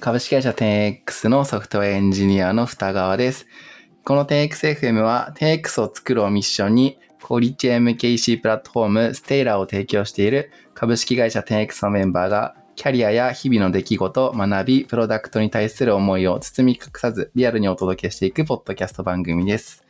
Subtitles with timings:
[0.00, 3.46] 株式会社 10X のソフトウェアエンジニアの二川です。
[4.04, 19.84] この 10XFM は 10X を作るをミッションに、コリッチ MKC プラットフォームステイラーを提供している株式会社 10X のメンバーが、キャリアや日々の出来事、学び、プロダクトに対する思いを包み隠さずリアルにお届けしていくポッドキャスト番組です。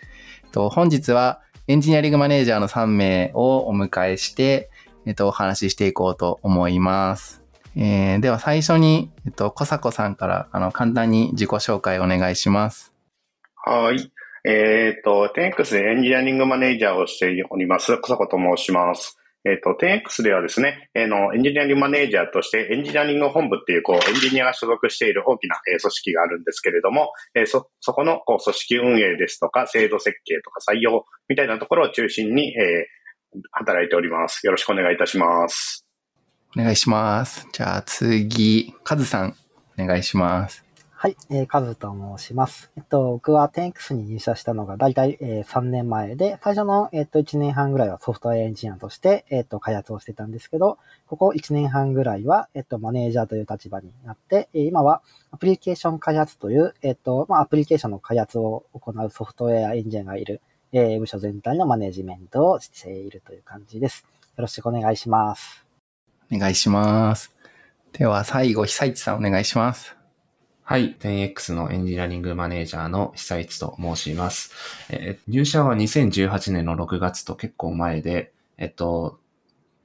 [0.52, 4.70] と本日はエンジニアリングマネージャーの3名をお迎えして、
[5.04, 7.45] えっと、お話ししていこうと思います。
[7.77, 12.95] えー、では最初に、えっと、小迫さんから、あの、簡単に自己紹介お願いします。
[13.64, 14.10] はい。
[14.45, 19.18] えっ、ー、と、10X でエンジニアリングマネージャーをしております、小迫と申します。
[19.45, 34.46] えっ、ー、と、10X ではですね、えー、の、エンジニアリングマネージャーとして、エンジニアリング本部っていう、こう、エンジニアが所属している大きな、えー、組織があるんですけれども、えー、そ、そこの、こう、組織運営ですとか、制度設計とか採用みたいなところを中心に、えー、働いております。
[34.46, 35.85] よろしくお願いいたします。
[36.59, 37.46] お願いします。
[37.52, 39.34] じゃあ次、カズさん、
[39.78, 40.65] お願いします。
[40.91, 42.70] はい、えー、カズと申します。
[42.79, 60.40] えっと、僕は 10X に入社したのが大体、えー、3年前で、最初の、えっと、1年半ぐらいはソフトウェアエンジニアとして、えっと、開発をしてたんですけど、ここ1年半ぐらいは、えっと、マネージャーという立場になって、今はアプリケーション開発という、えっと、まあ、アプリケーションの開発を行うソフトウェアエンジニアがいる、
[60.73, 64.06] えー、部署全体のマネジメントをしているという感じです。
[64.38, 65.66] よろしくお願いします。
[66.32, 67.34] お願いします。
[67.93, 69.97] では最後、久市さんお願いします。
[70.62, 70.97] はい。
[70.97, 74.53] 10X のエンジニアリングマネージャーの久市と申します。
[74.91, 79.21] えー、入社は2018年の6月と結構前で、えっと、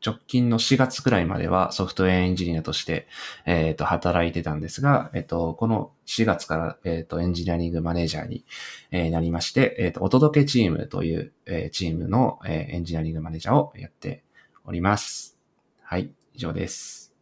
[0.03, 3.07] 直近の4月くらいまではソフトウェアエンジニアとして、
[3.45, 8.43] えっ、と、働いてたんですが、えっ、と、この4月から、えっ、と、エンジニアリングマネージャーに、
[8.89, 14.23] えー、なりまして、えっ、と、お届けチームという、えー、チームの、えー、エンジニアリングマネージャーをやって
[14.65, 15.37] おります。
[15.83, 16.11] はい。
[16.33, 17.13] 以上です。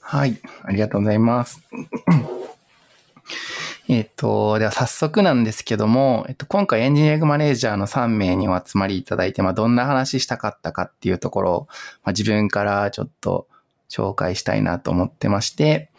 [0.00, 0.38] はい。
[0.62, 1.60] ありがとうございます。
[3.88, 11.66] えっと、では早速なんですけども、えっと、今回エンジニアグマネージャーの3名にお集まりいただいて、まあ、どんな話したかったかっていうところを、
[12.04, 13.48] まあ、自分からちょっと
[13.88, 15.90] 紹介したいなと思ってまして、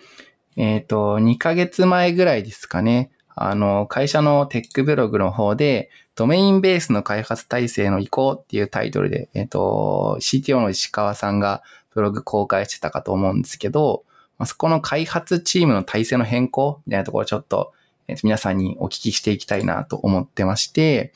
[0.56, 11.64] えっと、2ヶ月前ぐらいですかね、あの、会社のテックブログの方で、ドメインベースの開発体制の移行っていうタイトルで、えっと、CTO の石川さんが
[11.94, 14.04] ブログ公開してたかと思うんですけど、
[14.38, 17.74] まあ、そこの開発チームの体制の変更みたいなところをちょっと、
[18.08, 21.14] えー、皆さんにお聞きしていきたいなと思ってまして、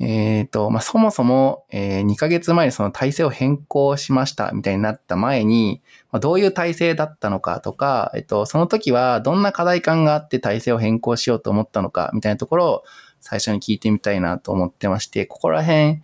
[0.00, 12.84] えっ、ー、と、まあ、そもそも、えー、2ヶ月前にその体制を変更しましたみたいになった前に、まあ、どういう体制だったのかとか、えっ、と、その時はどんな課題感があって体制を変更しようと思ったのかみたいなところを
[13.20, 16.00] 最初に聞いてみたいなと思ってまして、ここら辺、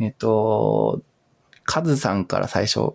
[0.00, 1.00] えっ、と、
[1.62, 2.94] カズさんから最初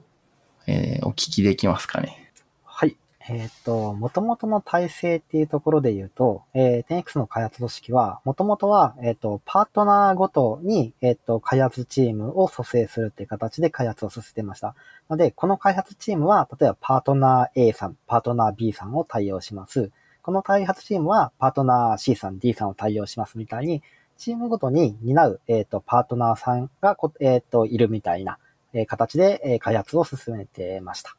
[0.68, 2.31] えー、お聞きできますかね？
[2.63, 2.96] はい。
[3.28, 14.75] えっ、ー、と、元々の体制っていうところで言うと、えー、10X の開発組織は、元々は、えっ、と、パートナーごとに、えっ、と、開発チームを蘇生するっていう形で開発を進めてました。
[15.09, 19.91] ので、この開発チームは、例えばパートナー A さん、パートナー B さんを対応します。
[20.22, 23.84] この開発チームは、パートナー C さん、D さんを対応しますみたいに、
[24.18, 28.38] チームごとに担う、えっ、と、パートナーさんがえっ、と、いるみたいな、
[28.73, 31.16] え形で、え開発を進めてました。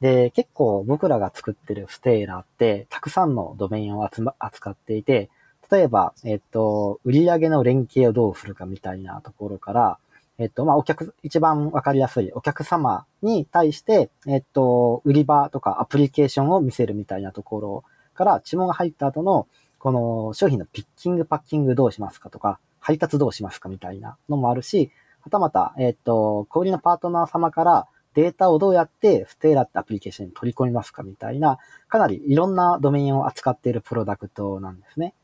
[0.00, 5.30] で、結構僕らが作ってるステーラーって、たくさんのドメインを扱っていて、
[5.70, 9.98] 例えば、えっと、売上の連携をどうするかみたいなところから、
[10.38, 17.84] えっと、まあ、お客、一番わかりやすいお客様に対して、えっと、売り場とかアプリケーションを見せるみたいなところ
[18.14, 24.92] から、注文が入った後の、この商品のピッキング、パッキングどうしますかとか、配達どうしますかみたいなのもあるし、
[25.28, 31.58] はたまた、えっ、と、小売りのパートナー様からデータをどうやってステーラってアプリケーションに取り込みますかみたいな、
[31.88, 35.14] かなりいろんなドメインを扱っているプロダクトなんですね。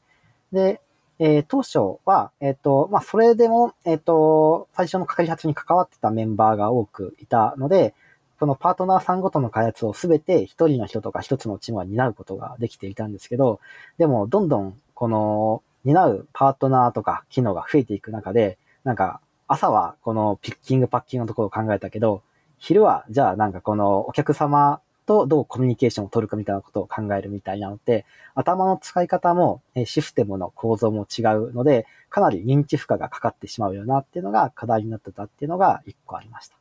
[0.52, 0.80] で、
[1.18, 7.94] えー、当初は、えっ、ー、と、まあ、それでも、えっ、ー、と、最初の開発に関わってたメンバーが多くいたので、
[8.38, 13.60] そのパートナーさんごとの開発をすべて一人の人とか一つのチームは担うことができていたんですけど、
[13.96, 22.22] でも、どんどん、この、担うパートナーとか機能が増えていく中で、なんか、朝はこのピッキングパッキングのところを考えたけど、
[22.58, 36.56] 昼はじゃあなんかこのお客様とどうコミュニケーションを取るかみたいなことを考えるみたいなので、頭の使い方もシステムの構造も違うので、かなり認知負荷がかかってしまうよなっていうのが課題になってたっていうのが一個ありました。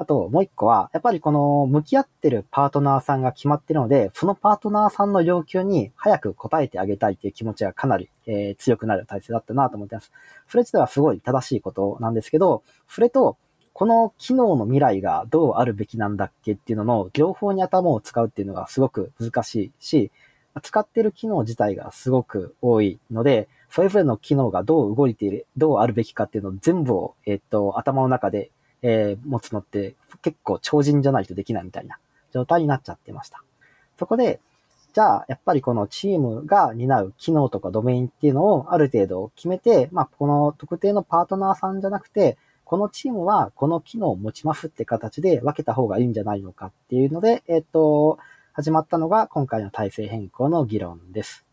[0.00, 10.10] あと、もう一個は、やっぱりこの、向き合ってるパートナーさんが決まってるので、そのパートナーさんの要求に早く応えてあげたいっていう気持ちがかなり、えー、強くなる体制だったなと思ってます。
[10.48, 13.36] それ自体はすごい正しいことなんですけど、それと、
[13.74, 20.10] この機能の未来がどうあるべきなんだっけっていうのの両方に頭を使うっていうのがすごく難しいし、
[20.62, 28.50] 使ってる機能自体がすごく多いので、それぞれの機能がどう動いている、どうあるべきかっていうのを全部を、えっと、頭の中で、
[28.82, 31.98] えー、持つのって結構超人じゃないとできないみたいな
[32.32, 33.42] 状態になっちゃってました。
[33.98, 34.40] そこで、
[34.92, 48.18] じゃあ、やっぱりこのチームが担う機能とかドメインっていうのをある程度決めて、まあ、この特定のパートナーさんじゃなくて、このチームはこの機能を持ちますって形で分けた方がいいんじゃないのかっていうので、えっ、と、
[48.52, 51.44] 始まったのが今回の体制変更の議論です。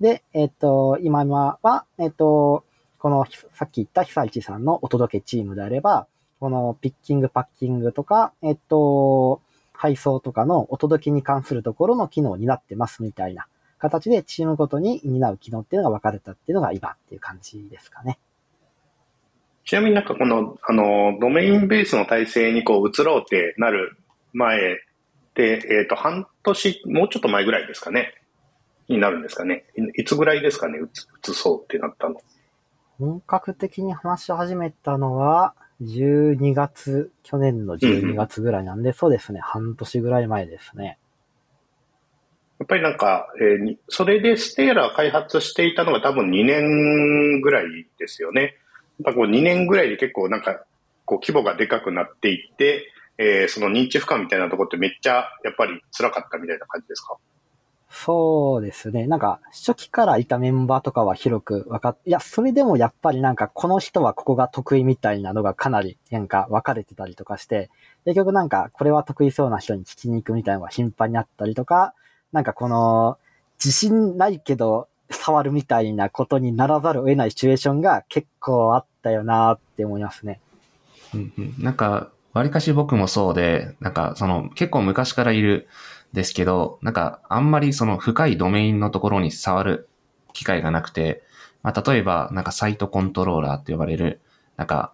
[0.00, 2.64] で、えっ、と、今は、えっ、と、
[2.98, 3.24] この
[3.54, 6.06] さっき言った被災地さんのお届けチームであれば、
[6.40, 9.40] このピッキング、パッキングとか、えっと、
[9.72, 13.46] 配送とかのお届けに関するところの機能になってますみたいな
[13.78, 18.18] 形でチームごとに担う機能っていうのが分かれたっていうのが今っていう感じですかね。
[19.64, 23.96] ちなみになんかこの、あの、ドメインベースの体制にこう移ろうってなる
[24.32, 24.78] 前
[25.34, 28.14] で、えっ、ー、と、半年、もうちょっと前ぐらいですかね。
[28.88, 29.66] になるんですかね。
[29.96, 32.20] いつぐらいですかね、移そうってなったの。
[32.98, 40.98] 本格的に話し始めたのは、12月、去年の12月ぐらいなんで、うん、そうですね、半年ぐらい前ですね。
[42.58, 48.56] やっぱりなんか、えー、それでステーラー開発していたのが多分2年ぐらいですよね。
[49.04, 50.64] やっぱこう2年ぐらいで結構なんか、
[51.04, 57.16] こう規模がでかくなっていって、えー、その認知負荷みたいなところってめっちゃやっぱり辛かったみたいな感じですか？
[57.90, 59.06] そうですね。
[59.06, 67.70] なんか、初期からいたメンバーとかは広く分かっ、いや、それでもやっぱりなんか、この人はここが得意みたいなのがかなり、なんか分かれてたりとかして、
[68.04, 71.94] 結局なんか、これは得意そうな人に聞きに行くみたいなのが頻繁にあったりとか、
[72.32, 73.16] なんかこの、
[73.58, 80.40] 自信ないけど、触るみたいなことにならざるを得ないシチュエーションが結構あったよなって思いますね。
[81.14, 81.54] うんうん。
[81.58, 85.66] なんか、わりかし僕もそうで、なんかその結構昔からいる
[86.12, 89.88] ですけど、なんかあんまりその深いドメインのところに触る
[90.32, 91.22] 機会がなくて、
[91.62, 94.20] まあ、例えばなんかサイトコントローラーって呼ばれる、
[94.56, 94.92] なんか、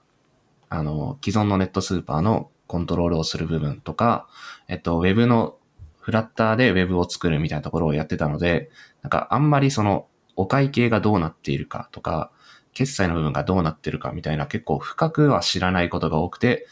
[0.68, 4.26] あの、既存のネットスーパーのコントロールをする部分とか、
[4.68, 5.56] えっと、ウェブの
[6.00, 8.70] フラッターでウェブを作るみたいなところをやってたので、
[9.02, 10.06] なんかあんまりその
[10.36, 12.30] お会計がどうなっているかとか、
[12.72, 16.66] 決済の部分がどうなってるかみたいな結構深くは知らないことが多くて、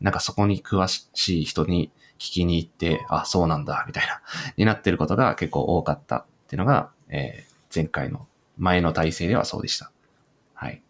[0.00, 4.20] なんかそこに詳しい人に聞きに行って、あ、そうなんだ、みたいな、
[4.56, 8.26] になってることが結構多かったっていうのが、えー、前回の
[8.58, 9.90] 前の体制ではそうでした。
[10.54, 10.82] はい。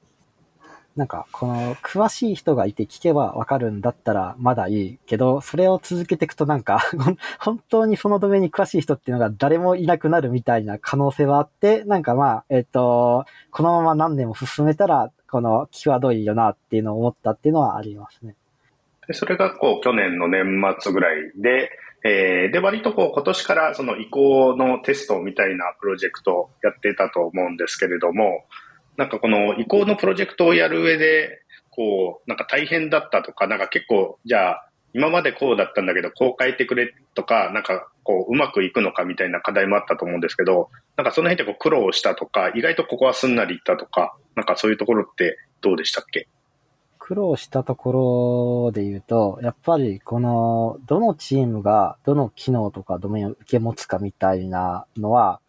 [0.97, 6.81] なんか、この、詳しい人がいて聞けばわかるんだったらまだいいけど、それを続けていくとなんか
[7.39, 18.35] 本当にそのドメに詳しい人っていうのが誰もいなくなるみたいな可能性はあって、なんかまあ、えっ、ー、と、このまま何年も進めたら、この、際どいよなっていうのを思ったっていうのはありますね。
[19.09, 20.45] でそれがこう去年の年
[20.81, 21.71] 末ぐらいで、
[22.05, 28.45] えー、で、割とこう今年からその移行のテストみたいなプロジェクトをやってたと思うんですけれども、
[28.97, 46.29] なんかこの移行のプロジェクトをやる上で、こう、なんか大変だったとか、なんか結構、じゃあ、今までこうだったんだけど、こう変えてくれとか、なんかこう、うまくいくのかみたいな課題もあったと思うんですけど、なんかその辺でこう苦労したとか、意外とここはすんなりいったとか、なんかそういうところってどうでしたっけ？
[47.09, 55.41] 苦労したところで言うと、やっぱりこの、どのチームがどの機能とかドメインを受け持つかみたいなのは、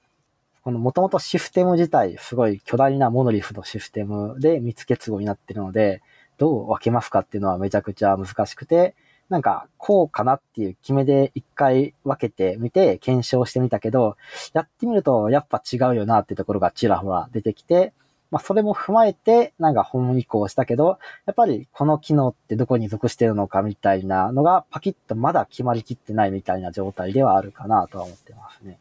[0.63, 6.01] このもともとシステム自体すごい巨大なモノリスのシステムで密結合になってるので、
[6.37, 8.95] どう分けますかっていうのはめちゃくちゃ難しくて、
[9.27, 14.15] なんか、こうかなっていう決めで一回分けてみて検証してみたけど、
[14.53, 17.91] やってみるとやっぱ違うよなってところがちらほら出てきて、
[18.31, 28.77] まあ、それも踏まえて、なんか本移行したけど、やっぱりこの機能ってどこに属してるのかみたいなのが、パキッとまだ決まりきってないみたいな状態ではあるかなとは思ってますね。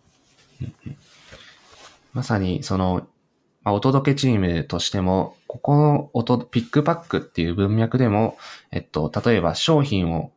[2.12, 3.06] まさに、その、
[3.62, 8.36] まあ、お届けチームとしても、ここの音、ピックパックっていう文脈でも、
[8.70, 10.30] えっと、例えば商品を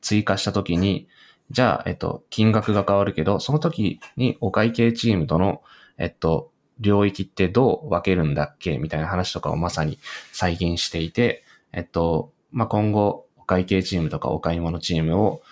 [0.00, 1.08] 追加したときに、
[1.50, 5.62] じゃあ、えっと、金額が変わるけど、その時にお会計チームとの、
[5.96, 6.50] えっと、
[6.80, 8.78] 領域ってどう分けるんだっけ？
[8.78, 9.98] みたいな話とかをまさに
[10.32, 15.42] 再現していて、えっと、まあ、今後、お会計チームとかお買い物チームを、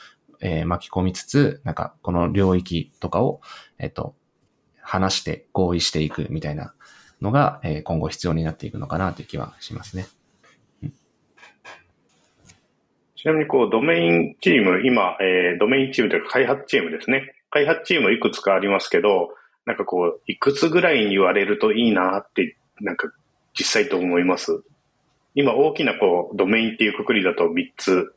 [0.41, 3.41] えー、巻き込みつつ、なんか、この領域とかを、
[3.79, 4.15] えっと、
[4.81, 6.75] 話して合意していくみたいな
[7.21, 10.07] のが、えー、今後必要になっていくのかなという気はしますね。
[13.17, 17.35] ちなみに、こう、ドメインチーム、今、えー、ドメインチームというか開発チームですね。
[17.51, 19.31] 開発チームいくつかありますけど、
[19.67, 23.13] なんかこう、いくつぐらいに言われるといいなって、なんか
[23.53, 24.63] 実際と思います？
[25.35, 28.15] 今大きなこう、ドメインっていうくくりだと3つ。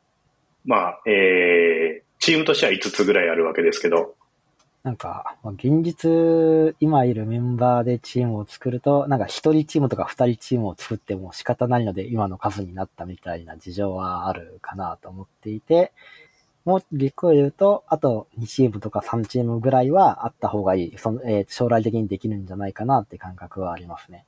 [0.64, 4.16] まあ、えー、チームとしては5つぐらいあるわけですけど、
[4.84, 15.92] なんか、現実、今いるメンバーでチームを作ると、なんか一人チームとか二人チームを作っても仕方ないので今の数になったみたいな事情はあるかなと思っていて、
[16.70, 20.98] もうびっくり言うと、あと2チームとか3チームぐらいはあった方がいい。
[21.00, 24.24] その、えー将来的にできるんじゃないかなって感覚はありますね。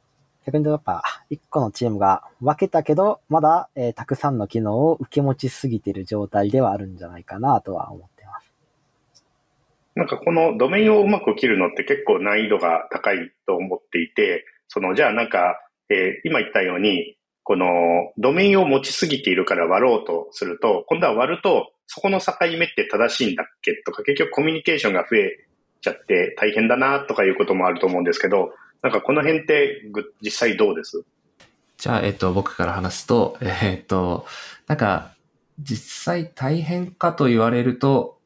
[0.48, 8.51] 逆に言うとやっぱ、1個のチームが分けたけど、まだ、えーたくさんの機能を受け持ちすぎてる状態ではあるんじゃないかなとは思ってます。
[9.93, 17.67] なんかこのドメインをうまく切るのって結構難易度が高いと思っていて、その、じゃあなんか、えー今言ったように、この
[18.17, 23.74] ドメインを持ちすぎているから割ろうとすると、今度は割ると、そこの境目って正しいんだっけ？
[23.86, 25.45] とか、結局コミュニケーションが増え
[25.81, 29.83] ちゃって大変だなとかいうこともあると思うんですけど、なんかこの辺って
[30.21, 31.03] 実際どうです？
[31.77, 34.25] じゃあ、えっと、僕から話すと、えっと、
[34.67, 35.12] なんか、
[35.60, 38.19] 実際大変かと言われると、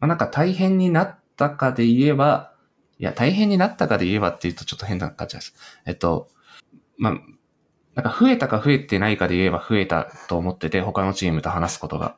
[0.00, 2.54] まあ、なんか大変になったかで言えば、
[2.98, 5.54] いや、大変になったかで言えばっていうとちょっと変な感じです。
[5.84, 6.28] えっと、
[6.98, 7.20] まあ、
[7.94, 12.16] なんか増えたか増えてないかで言えば増えたと思ってて、他のチームと話すことが。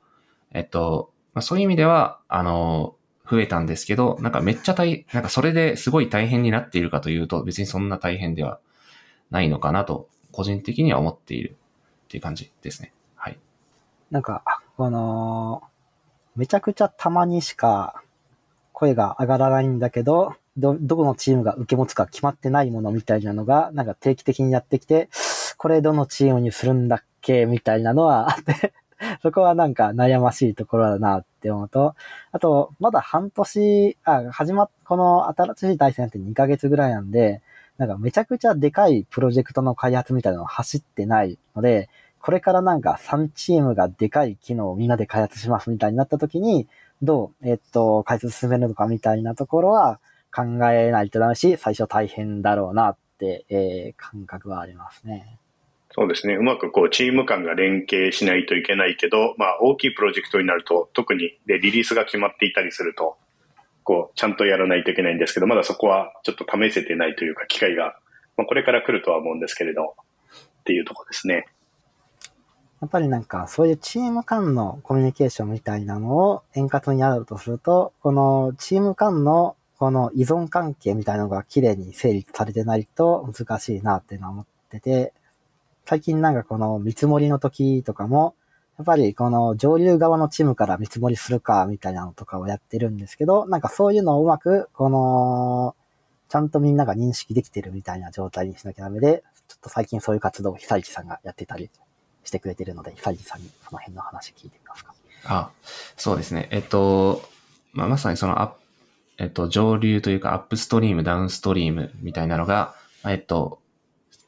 [0.53, 2.95] えっと、まあ、そういう意味では、あの、
[3.31, 8.61] 増えたんですけど、なんかめっちゃ大、なんかそれですごい大変になっているかというと、別にそんな大変では
[9.31, 11.57] ないのかなと、個人的には思っている
[12.07, 12.93] っていう感じですね。
[13.17, 13.39] はい。
[14.11, 14.43] なんか、
[14.77, 15.63] この、
[16.37, 18.03] めちゃくちゃたまにしか
[18.73, 25.09] 声が上がらないんだけど、ど、どこのチームが受け持つか決まってないものみたいなのが、なんか定期的にやってきて、
[25.57, 28.73] これどのチームにするんだっけみたいなのはあって、
[29.23, 31.95] そこはなんか悩ましいところだなって思うと、
[32.33, 37.43] あと、まだ半年、あ、始まっ、この新しい対戦って2ヶ月ぐらいなんで、
[37.77, 41.89] なんかめちゃくちゃでかいプロジェクトの開発みたいなの走ってないので、
[42.21, 46.67] これからなんか3チームがでかい機能をみんなで開発しますみたいになった時に、
[47.01, 50.01] どう、えっと、開発進めるのかみたいなところは
[50.35, 55.39] 考えないとダメし、最初大変だろうなって、えー感覚はありますね。
[55.91, 56.35] そうですね。
[56.35, 63.17] うまくこう、チーム間が連携しないといけないけど、まあ、大きいプロジェクトになると、特に、で、リリースが決まっていたりすると、
[63.85, 67.99] こう、ちゃんとやらないといけないんですけど、まだそこはちょっと試せてないというか、機会が、
[68.37, 69.95] まあ、これから来るとは思うんですけれど、
[70.61, 71.47] っていうとこですね。
[72.81, 85.13] やっぱりなんか、そういうチーム間のコミュニケーションみたいなのを円滑にやろうとすると、このチーム間のこの依存関係みたいなのが綺麗に整理されてないと難しいなっていうのは思ってて、
[85.89, 88.35] 最近なんかこの見積もりの時とかも、
[88.77, 95.75] やっぱりこの上流側のチームから見積もりするかみたいなのとかをやってるんですけど、なんかそういうのをうまく、この、
[96.29, 101.71] ちゃんとみんなが認識できてるみたいな状態にしなきゃダメで、ちょっと最近そういう活動を久市さんがやってたり
[102.23, 104.93] してくれてるので、久市さんにその辺の話聞いてみますか。
[105.25, 105.51] あ、
[105.97, 106.49] そうですね。
[106.51, 107.23] えっと、
[107.73, 108.57] まあ、まさにそのアップ、
[109.17, 112.75] えっと、上流というかアップストリーム、ダウンストリームみたいなのが、
[113.07, 113.61] えっと、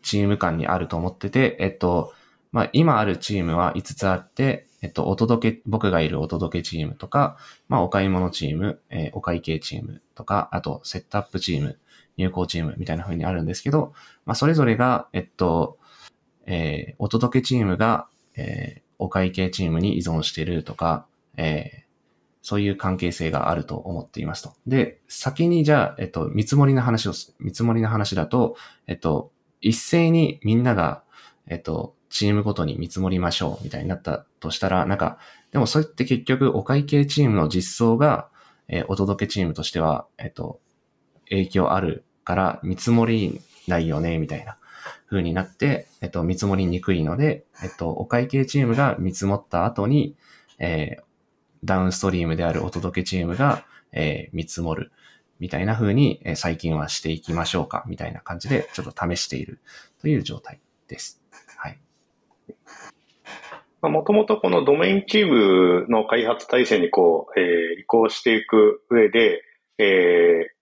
[0.03, 2.13] チーム間にあると思ってて、えっと、
[2.53, 7.37] まあ、今あるチームは5つあって、えっと、お届け、僕がいるお届けチームとか、
[7.69, 11.79] まあ、お買い物チーム、えーお会計チームとか、あと、セットアップチーム、
[12.17, 13.93] 入稿チームみたいな風にあるんですけど、
[14.25, 15.79] まあ、それぞれが、えっと、
[16.47, 21.91] えーお届けチームが、えーお会計チームに依存してるとか、えー
[22.43, 24.55] そういう関係性があると思っていますと。
[24.67, 31.03] で、先にじゃあ、えっと、見積もりの話を、見積もりの話だと、えっと、一斉にみんなが、
[31.47, 35.19] えっと、チームごとに見積もりましょうみたいになったとしたら、なんか、
[35.53, 38.29] でもそれって結局お会計チームの実装が、
[38.69, 40.61] えーお届けチームとしては、えっと、
[41.29, 44.59] 影響あるから見積もりないよね、みたいな
[45.09, 50.17] 風になって、えっと、見積もりにくいので、えっと、お会計チームが見積もった後に、
[50.59, 51.03] えー
[51.63, 54.93] ダウンストリームであるお届けチームが、えー見積もる。
[55.41, 59.61] みたいな風に、え最近はしていきましょうかみたいな感じでちょっと試している
[60.01, 61.23] という状態です。
[61.57, 61.79] はい。
[63.83, 69.43] もともとこのドメインチームの開発体制にこう、えー移行していく上で、
[69.79, 70.61] えー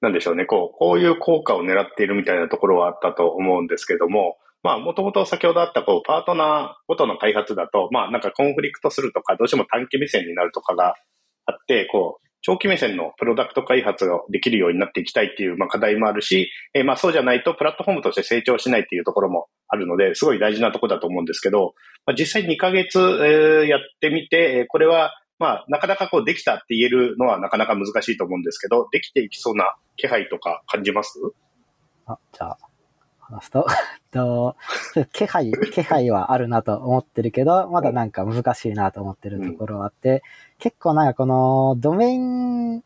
[0.00, 10.96] なんでしょうね、こう、こういう効果を狙っているみたいなところはあったと思うんですけども、まあ、もともと先ほどあった、こう、パートナーごとの開発だと、まあ、なんかコンフリクトするとか、どうしても短期目線になるとかが
[11.46, 21.74] あって、こう、長期目線のプロダクト開発ができるようになっていきたいっていう、まあ、課題もあるし、えーまあ、そうじゃないとプラットフォームとして成長しないっていうところもあるので、すごい大事なところだと思うんですけど、
[22.06, 31.18] まあ、実際2ヶ月、えーやってみて、えーこれは、まあ、なかなかこうできたって言えるのはなかなか難しいと思うんですけど、できていきそうな気配とか感じます？
[32.06, 32.58] あ、じゃあ、
[33.28, 33.66] 話すと、
[34.12, 34.56] と、
[35.12, 40.22] 気配、気配はあるなと思ってるけど、まだなんか難しいなと思ってるところはあって、
[40.58, 42.82] 結構なんかこのドメイン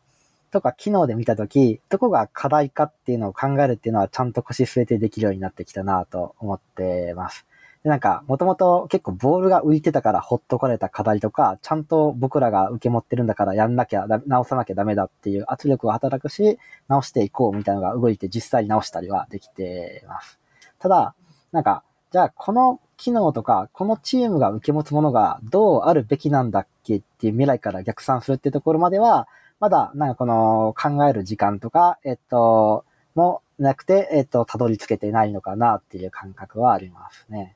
[0.51, 7.45] とか機能で見たとき、どこが課題かっていうのを考えるっていうのはちゃんと腰据えてできるようになってきたなと思ってます。
[7.83, 20.39] で、なんか、もともと結構ボールが浮いてたからほっとかれた課題とか、ちゃんと僕らが受け持ってるんだからやんなきゃ、直さなきゃダメだっていう圧力が働くし、直していこうみたいなのが動いて実際に直したりはできてます。
[20.77, 21.15] ただ、
[21.51, 29.27] なんか、じゃあこの機能とか、このチームが受け持つものがどうあるべきなんだっけっていう未来から逆算するっていうところまでは、
[29.59, 32.85] まだ、なんかこの考える時間とか、えっと、
[33.15, 37.55] もなくて、えっと、たどり着けてないのかなっていう感覚はありますね。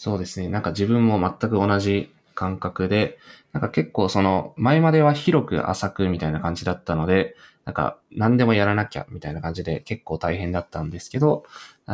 [0.00, 0.48] そうですね。
[0.48, 3.18] なんか自分も全く同じ感覚で、
[3.52, 11.44] なんか結構その、前までは広く浅くみたいな感じだったので、なんか何でもやらなきゃみたいな感じで結構大変だったんですけど、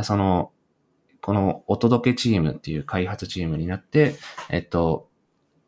[0.05, 0.53] その、
[1.21, 4.15] このお届けチームっていう開発チームになって、
[4.51, 5.09] えっと、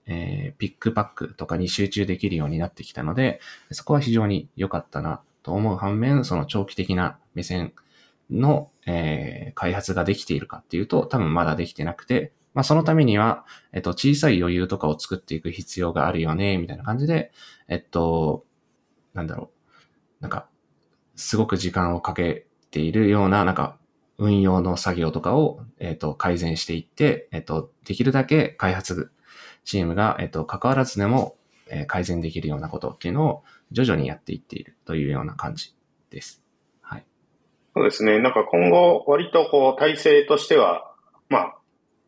[0.06, 3.40] えー、ピックパックとかに集中できるようになってきたので、
[3.72, 7.72] そこは非常に良かったなと思う反面、その長期的な目線
[8.30, 17.32] の、えー、開発ができているかっていうと、多分まだできてなくて、まあそのためには、えっと、小さい余裕とかを作っていく必要があるよね、みたいな感じで、
[17.68, 18.44] えっと、
[19.14, 19.50] なんだろ
[20.20, 20.22] う。
[20.22, 20.48] なんか、
[21.14, 23.78] すごく時間をかけているような、なんか、
[24.18, 29.12] 運用の作業とかを、えっと、改善していって、えっと、できるだけ開発
[29.64, 31.36] チームが、えっと、関わらずでも、
[31.70, 35.74] え、改善できるようなことっていうのを徐々にやっていっているというような感じ
[36.10, 36.42] です。
[37.78, 38.18] そうですね。
[38.18, 40.92] なんか今後、割とこう、体制としては、
[41.28, 41.54] まあ、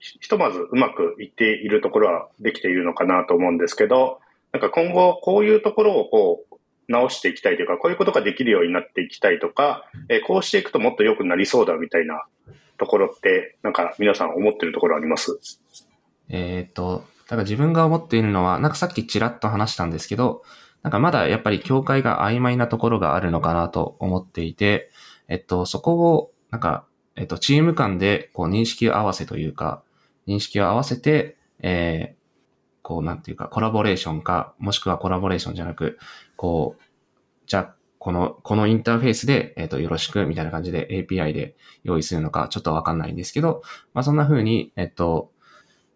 [0.01, 4.19] ひとまずうまくいっているところはできているのかなと思うんですけど、
[4.51, 6.57] なんか今後、こういうところをこう、
[6.89, 12.25] 直していきたいというか、こういうことができるようになっていきたいとか、えー、こうしていくともっと良くなりそうだみたいな
[12.79, 15.39] ところって、なんか皆さん思ってるところあります？
[16.31, 20.43] えっ、と、だ自分が思っているのは、なんかさっきちらっと話したんですけど、
[20.83, 24.91] なんかまだやっぱり境界が曖昧なところがあるのかなと思っていて、
[25.31, 26.85] えっと、そこを、なんか、
[27.17, 29.83] えっと、チーム間で、こう、認識を合わせというか、
[30.27, 32.21] 認識を合わせて、えー、
[32.83, 35.99] こう、なんていうか、コラボレーションか、もしくはコラボレーションじゃなく、
[36.37, 36.83] こう、
[37.47, 43.63] じゃ、この、このインターフェースで、えっ、ー、と、よろしく、みたいな感じで API で用意するのか、ちょっとわかんないんですけど、
[43.95, 45.31] まあ、そんな風に、えっと、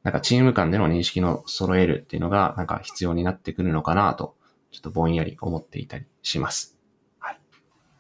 [0.05, 4.37] なんかチーム間での認識の揃えるっていうのが、なんか必要になってくるのかなと、
[4.71, 6.77] ちょっとぼんやり思っていたりします。
[7.19, 7.41] はい。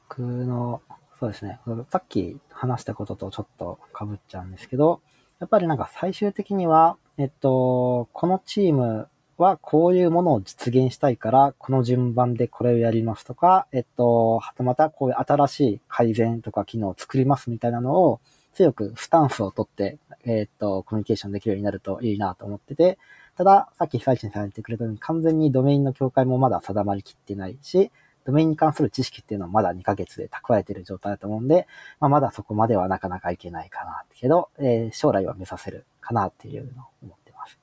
[0.08, 0.82] 僕の
[1.20, 1.60] そうですね。
[1.90, 5.00] さっき話したこととちょっと被っちゃうんですけど、
[5.40, 18.20] やっぱりなんか最終的には、えっと、このチームはこういうものを実現したいから、この順番でこれをやりますとか、えっと、はたまたこういう新しい改善とか機能を作りますみたいなのを
[18.52, 22.98] 強くスタンスを取って、えっと、コミュニケーションできるようになるといいなと思ってて、
[23.36, 27.90] ただ、さっき最初にされてくれたように完全にドメインの境界もまだ定まりきってないし、
[28.24, 31.66] ドメインに関する知識っていうのはまだ2ヶ月で蓄えてる状態だと思うんで、
[32.00, 37.58] まあ、まだそこまではなかなかいけないかなけど、えー、将来は目指せるかなっていうのを思ってます。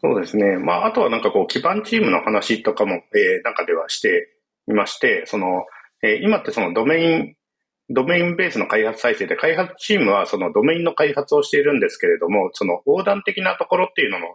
[0.00, 0.58] そうですね。
[0.58, 4.34] まあ、あとはなんかこう、基盤チームの話とかも、えー、中ではして
[4.68, 5.64] いまして、その、
[6.02, 7.36] えー、今ってそのドメイン、
[7.88, 14.26] ドメインベースの開発再生で、開発チームはそのドメインの開発をしているんですけれども、その横断的なところっていうのの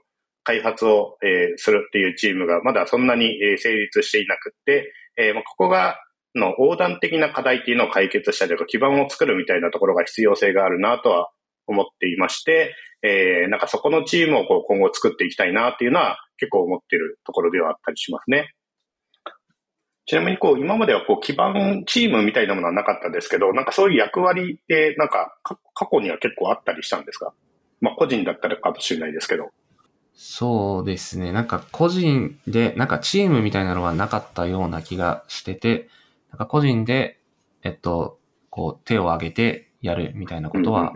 [0.49, 5.99] 開発を、えー、するっていうチームがまだそんなに、えー、成立していなくって、えー、ここが、
[6.35, 11.29] の横断的な課題っていうのを解決したりとか基盤を作るみたいなところが必要性があるなとは
[11.65, 18.53] 思っていまして、えー、なんかそこのチームをこう今後作っていきたいなっていうのは結構思ってるところではあったりしますね。
[20.05, 27.33] ちなみにこう今まではこう基盤チームみたいなものはなかったですけど、なんかそういう役割ってなんか過去には結構あったりしたんですか？
[27.81, 29.49] まあ個人だったらかもしれないですけど。
[30.21, 31.31] そうですね。
[31.31, 35.87] なんか個人で、なんかチームみたいなのはなかったような気がしてて、
[36.29, 37.21] なんか個人で、
[37.63, 40.91] えっと、こう手を挙げてやるみたいなことは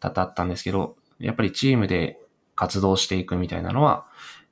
[0.00, 2.20] 多々あったんですけど、やっぱりチームで
[2.54, 4.04] 活動していくみたいなのは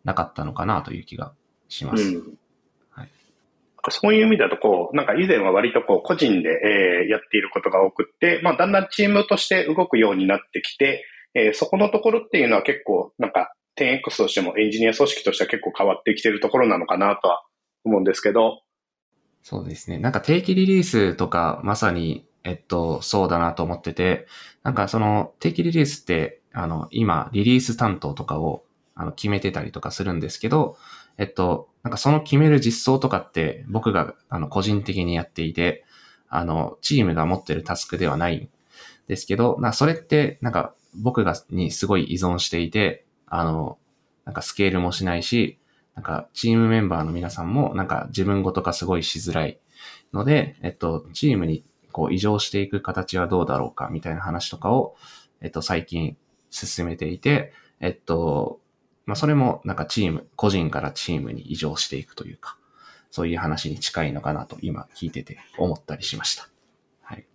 [0.04, 1.34] なかったのかなという気が
[1.68, 2.02] します。
[2.02, 2.38] うん
[2.92, 3.10] はい、
[3.90, 17.42] そういう意味だと、こう、なんか以前は割とこう個人で、えー、やっていることが多くって、まあだんだんチームとして動くようになってきて、えー、そこのところっていうのは結構なんか 10X としてもエンジニア組織としては結構変わってきてるところなのかなとは
[17.84, 18.62] 思うんですけど。
[19.42, 19.98] そうですね。
[19.98, 24.26] なんか定期リリースとかまさに、えっと、そうだなと思ってて、
[24.62, 30.76] なんかその定期リリースって、あの、今、リリース担当とかをあの決めてたりとかするんですけど、
[31.16, 35.84] えっと、なんかその決める実装とかって僕があの個人的にやっていて、
[36.28, 38.48] あの、チームが持ってるタスクではないん
[39.08, 43.78] ですけど、なそれってなんか僕がにすごい依存していて、あの、
[44.26, 45.58] なんかスケールもしないし、
[45.94, 49.58] なんかチームメンバーの皆さんもなんか自分ごと化すごいしづらい
[50.12, 54.96] ので、えっと、チームにこう移乗していく形はどうだろうかみたいな話とかを、
[55.40, 56.16] えっと、最近
[56.50, 58.60] 進めていて、えっと、
[59.06, 62.56] まあ、それもなんかチーム、個人からチームに移乗していくというか、
[63.10, 66.48] そういう話に近いのかなと今聞いてて思ったりしました。
[67.02, 67.26] はい。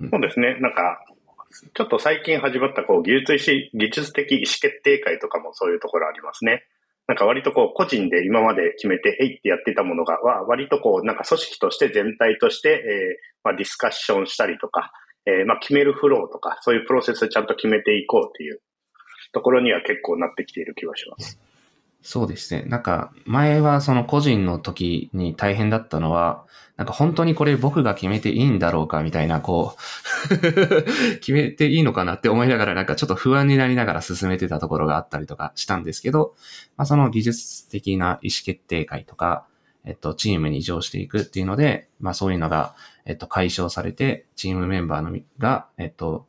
[0.00, 0.56] うん、そうですね。
[0.60, 1.04] なんか、
[1.52, 3.36] ちょっと最近始まったこう技術
[3.74, 6.64] 技術的意思決定会とかもそういうところありますね。
[7.06, 12.78] なんか割とこう個人で今まで決めて、えいってやってたものが、は割とこうなんか組織として全体として、えー、
[13.44, 14.92] まあディスカッションしたりとか、
[15.26, 18.60] えー、まあ決めるフローとか、そういうプロセスちゃんと決めていこうっていう
[19.32, 21.38] ところには結構なってきている気がします。
[22.02, 22.64] そうですね。
[22.64, 26.44] なんか、前はその個人の時に大変だったのは、
[26.76, 29.76] なんか本当にこれ僕が決めていいんだろうかみたいな、こ
[30.30, 30.38] う
[31.20, 36.34] 決めていいのかなって思いながら、なんかちょっと不安になりながら進めてたところがあったりとかしたんですけど、
[36.76, 39.46] まあその技術的な意思決定会とか、
[39.84, 46.26] えっと、チームに移乗していくっていうので、まあそういうのが、えっと、解消されて、チームメンバーのみが、えっと、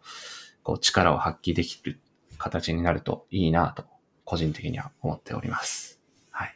[0.61, 1.99] こう力を発揮できる
[2.37, 3.85] 形になるといいなと、
[4.25, 5.99] 個人的には思っております。
[6.31, 6.55] はい。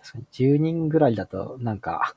[0.00, 2.14] 確かに10人ぐらいだと、なんか、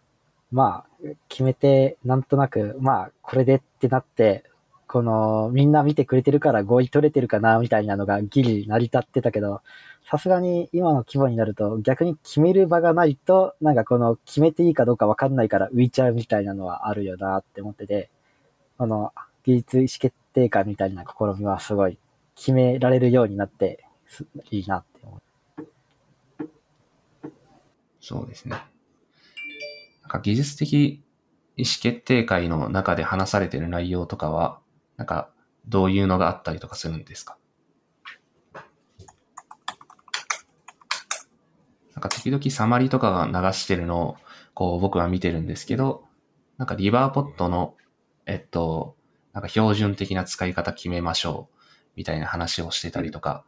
[0.52, 4.44] まあ、決めて、なんとなく、まあ、これでってなって、
[4.88, 9.62] この、みんな見てくれてるから合意取れてるかな、みたいなのがギリ成り立ってたけど、
[10.10, 18.10] さすがに今の規模になると逆に決める場がないと、なんかこの決めていいかどうかわかんないから浮いちゃうみたいなのはあるよなって思ってて、
[18.78, 21.98] あの、技術意思決定会みたいな試みはすごい
[22.36, 23.85] 決められるようになって、
[24.52, 25.22] いいなって思う。
[28.00, 28.52] そうですね。
[30.02, 31.04] なんか技術的
[31.58, 34.60] 意思決定会の中で話されてる内容とかは、
[34.98, 35.30] なんか
[35.68, 37.38] どういうのがあったりとかするんですか？
[41.96, 44.18] なんか時々サマリとかが流してるのを、
[44.54, 46.04] こう僕は見てるんですけど、
[46.58, 47.76] なんかリバーポットの、
[48.26, 48.96] えっと、
[49.34, 51.56] なんか標準的な使い方決めましょう。
[51.96, 53.44] みたいな話をしてたりとか、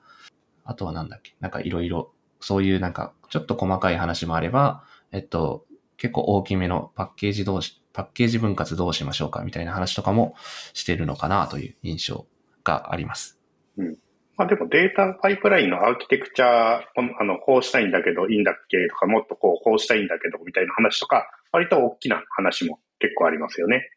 [0.68, 5.66] あとはなんだっけ、なんかいろいろ、そういうなんか、ちょっと細かい話もあれば、えっと、
[5.98, 9.42] 結構大きめのパッケージ同士、パッケージ分割どうしましょうか？
[9.44, 10.36] みたいな話とかも
[10.74, 12.28] してるのかなという印象
[12.64, 13.40] があります。
[13.78, 13.98] うん。
[14.36, 23.90] まあでもデータパイプラインのアーキテクチャあの、こうしたいんだけどいいんだっけとか、もっとこう、こうしたいんだけどみたいな話とか、割と大きな話も結構ありますよね。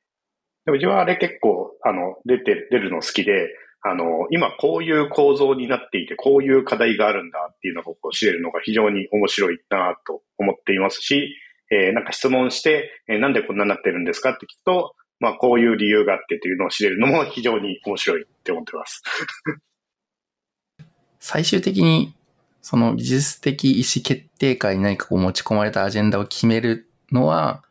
[0.64, 3.48] でも自分はあれ結構、あの、出て、出るの好きで、
[3.82, 11.34] あの、今こういう構造になっていて、こういう課題があるんだっていうのをこう知れるのが非常に面白いなと思っていますし、
[11.70, 19.02] えー、なんか質問して、えー、なんでこんなになってるんですかって聞くと、まあこういう理由があってっていうのを知れるのも非常に面白いって思ってます。
[21.18, 22.14] 最終的に、
[22.62, 27.62] その技術的意思決定会に何かこう持ち込まれたアジェンダを決めるのは、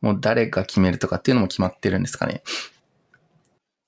[0.00, 2.42] もう誰が決めるとかっていうのも決まってるんですかね。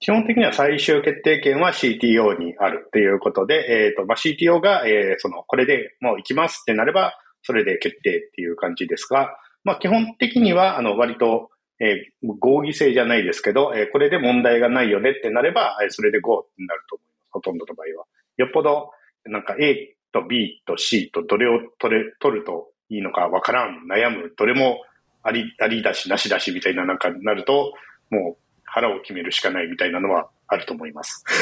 [0.00, 17.28] 基本的には最終決定権は CTO にあるということで、えっ、ー、と、まあ、CTO が、えー、その、これでもう行きますってなれば、それで決定っていう感じですが、まあ、基本的には、あの、割と、えー、合議制じゃないですけど、えー、これで問題がないよねってなれば、えー、それで GO になると思います。
[17.32, 18.06] ほとんどの場合は。
[18.38, 18.90] よっぽど、
[19.26, 24.82] なんか A と B と C とどれを取れ、取るといいのかわからん、悩む、どれも
[25.22, 27.74] あり、ありだし、なしだしみたいななんかなると、
[28.08, 31.24] もう腹を決めるしかないみたいなのはあると思います。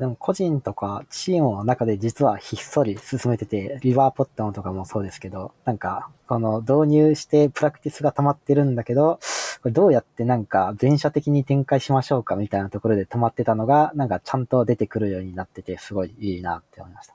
[0.00, 9.20] でも個人とかチームの中で実はひっそり進めてて、リバーポットンとかもそうですけど、なんか、この導入してプラクティスが溜まってるんだけど、
[9.62, 17.14] これどうやってなんか全社的に展開しましょうかみたいなところで止まってたのが、なんかちゃんと出てくるようになってて、すごいいいなって思いました。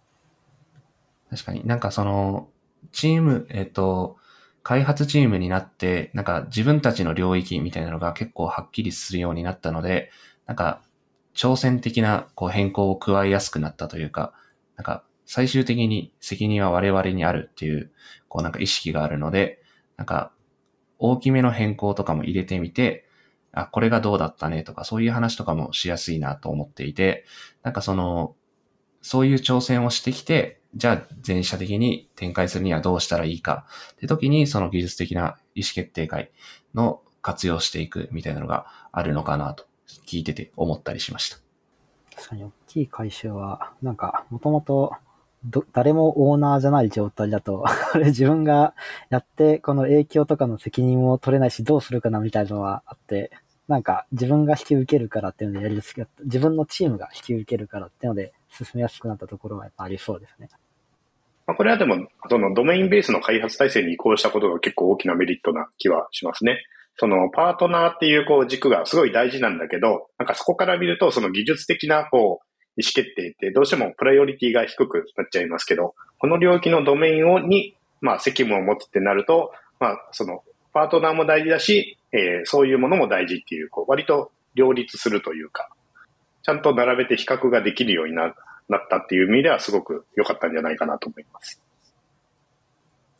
[1.31, 2.47] 確かになんかその、
[2.91, 4.17] チーム、えっ、と、
[4.63, 10.09] 開発チームになって、なんか自分たちの領域みたいなのが結構はっきりするようになったので、
[10.47, 10.81] なんか
[11.35, 14.33] 挑戦的なこう変更を加えやすくなったというか、
[14.77, 17.91] なんか最終的に責任は我々にあるっていう、
[18.29, 19.61] こうなんか意識があるので、
[19.97, 20.31] なんか
[20.97, 23.05] 大きめの変更とかも入れてみて、
[23.51, 27.25] あ、これがどうだったねとか、そういう話とかもしやすいなと思っていて、
[27.61, 28.35] なんかその、
[29.01, 36.31] そういう挑戦をしてきて、じゃあ全社的に展開するにはどうしたらいいかって時にその技術的な意思決定会
[36.73, 39.65] の活用していくみたいなのがあるのかなと
[40.07, 41.37] 聞いてて思ったりしました。
[42.15, 44.93] 確かに大きい回収は、なんかもともと
[45.73, 47.65] 誰もオーナーじゃない状態だと
[48.05, 48.73] 自分が
[49.09, 53.31] やって、この影響とかの責任も取れないし、どうするかなみたいなのはあって、
[53.67, 60.49] なんか自分が引き受けるからっていうのでやりやすく自分のチームが引き受けるからっていうので進めやすくなったところはやっぱありそうですね。
[61.45, 66.63] まあ、これはでも、そのドメインベースの開発体制に移行したことが結構大きなメリットな気はしますね。
[66.95, 72.41] そのパートナーっていうこう軸がすごい大事なんだけど、なんかそこから見るとその技術的なこ
[72.77, 85.69] う意思決定ってどうしてもプライオリティが低くなっちゃいますけど、この領域のドメインをに、まあ責務を持つってなると、まあそのパートナーも大事だし、えー、そういうものも大事っていう、こう割と両立するというか、
[86.43, 88.35] ちゃんと並べて比較ができるようにな
[88.69, 91.61] なったっていう意味ではすごく良かったんじゃないかなと思います。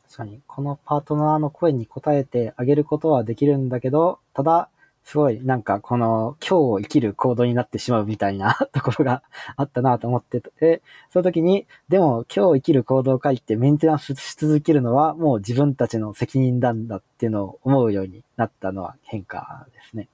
[0.06, 4.70] 確かに、このパートナーの声に応えてあげることはできるんだけど、ただ、
[5.04, 9.22] すごいなんかこの今日を生きる行動になってしまうみたいな ところが
[9.58, 20.08] あったなと思ってて、その時に、でも今日生きる行動を書いてメンテナンスし続けるのはもう自分たちの責任なんだっていうのを思うようになったのは変化ですね。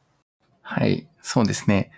[0.61, 1.91] はい、そうですね。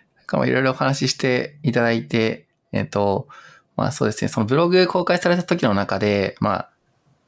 [0.46, 3.28] いろいろお話ししていただいて、えっ、ー、と、
[3.76, 6.70] まあそうですね、そのブログ公開された時の中で、まあ、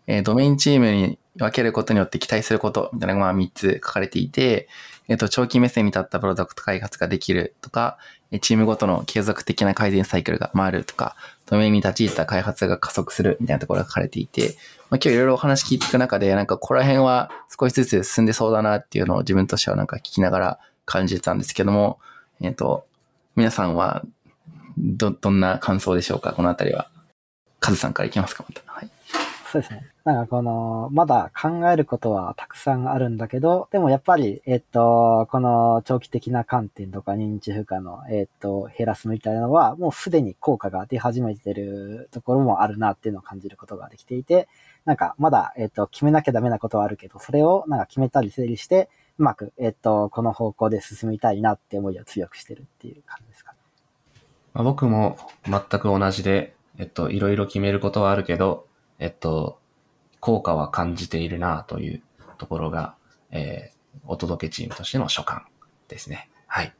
[0.07, 4.67] えー、ドメインチームに分けることによって期待することみたいなのが3つ書かれていて、
[5.07, 7.97] えっ、ー、と、長期目線に立ったプロダクト開発ができるとか、
[8.41, 14.55] チームごとの継続的な改善サイクルが回るとか、ドメインに立ち入った開発が加速するみたいなところが書かれていて、
[14.89, 21.99] まあ、今日いろいろお話聞いていく中で、なんかここら辺は少しずつ進んでそうだなっていうのを自分としてはなんか聞きながら感じてたんですけども、
[22.41, 22.85] えっ、ー、と、
[23.35, 24.03] 皆さんは
[24.77, 26.33] ど、どんな感想でしょうか？
[26.33, 26.89] このあたりは。
[27.59, 28.61] カズさんからいきますかまた。
[28.65, 28.89] はい。
[29.51, 29.87] そうですね。
[30.03, 44.47] なんかこの、まだ考えることはたくさんあるんだけど、でもやっぱり、えっと、この長期的な観点とか認知負荷の、えっと、減らすみたいなのは、もうすでに効果が出始めてるところもあるなっていうのを感じることができていて、
[44.85, 53.57] なんかまだ、えっと、決めなきゃダメなことはあるけど、それをなんか決めたり整理して、うまく、えっと、この方向で進みたいなって思いを強くしてるっていう感じですかね。
[54.53, 58.67] まあ、僕も全く同じで、えっと、いろいろ決めることはあるけど、
[58.99, 59.59] えっと、
[60.19, 62.01] 効果は感じているなという
[62.37, 62.95] ところが、
[63.31, 65.45] えー、お届けチームとしての所感
[65.87, 66.29] ですね。
[66.47, 66.73] はい。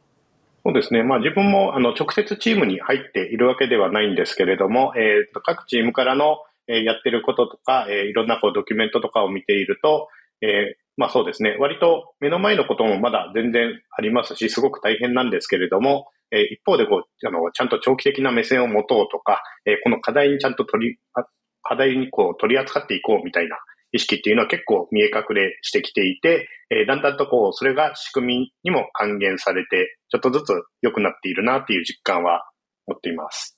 [0.66, 1.04] そうですね。
[1.04, 10.08] まあ自分もあの直接チームに入っているわけではないんですけれども、えー、各チームからの、えー、やってることとか、えー、いろんなこうドキュメントとかを見ていると、
[10.42, 11.56] えー、まあそうですね。
[11.60, 20.98] 割と目の前のこともまだ全然ありますし、すごく大変なんですけれども、えー、一方でこう、あの、ちゃんと長期的な目線を持とうとか、えー、この課題にちゃんと取り、
[21.62, 23.58] 課題にこう取り扱っていこうみたいな
[23.92, 32.44] 意識っていうのは結構見え隠れしてきていて、えー、だんだんとこう、それが仕組みにも還元されて、ちょっとずつ良くなっているなっていう実感は
[32.88, 33.58] 持っています。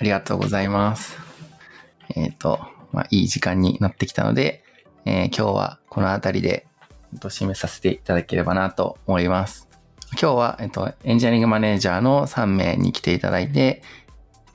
[0.00, 1.16] ありがとうございます。
[2.16, 2.58] えっ、ー、と、
[2.92, 4.62] まあ、いい時間になってきたので、
[5.04, 6.66] えー、今日はこの辺りで、
[7.14, 9.68] 締めさせていただければなと思います。
[10.12, 13.82] 今日は、えっと、エンジニアリングマネージャーの3名に来ていただいて、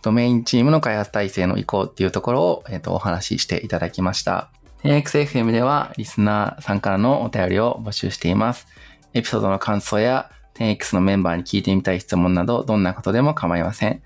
[0.02, 4.50] ドメインチームの開発体制の移行っていうところを、えっと、お話ししていただきました。
[4.84, 8.67] XFM ではリスナーさんからのお便りを募集しています。
[9.13, 14.02] エピソードの感想や 10X のメンバーに聞いてみたい質問など、どんなことでも構いません。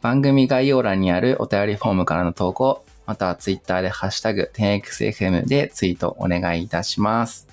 [0.00, 7.48] 番組概要欄にあるお便りフォームからの投稿、またはツイッターでハッシュタグ 10xfm でツイートお願いいたします。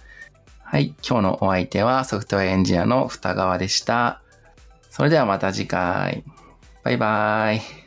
[0.64, 0.96] はい。
[1.08, 4.22] 今日のお相手はソフトウェアエンジニアの二川でした。
[4.90, 6.24] それではまた次回。
[6.84, 7.83] バイバイ。